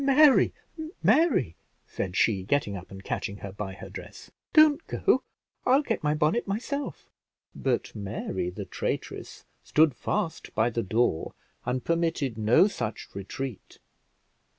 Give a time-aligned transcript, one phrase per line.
[0.03, 0.51] "Mary,
[1.03, 1.55] Mary,"
[1.85, 5.21] said she, getting up and catching her by her dress; "don't go,
[5.63, 7.07] I'll get my bonnet myself."
[7.53, 11.35] But Mary, the traitress, stood fast by the door,
[11.67, 13.77] and permitted no such retreat.